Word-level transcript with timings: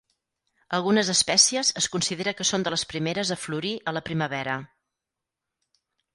Algunes 0.77 1.11
espècies 1.13 1.69
es 1.81 1.87
considera 1.97 2.33
que 2.39 2.47
són 2.53 2.65
de 2.69 2.73
les 2.75 2.87
primeres 2.95 3.33
a 3.37 3.39
florir 3.43 3.75
a 3.93 3.95
la 4.01 4.05
primavera. 4.09 4.59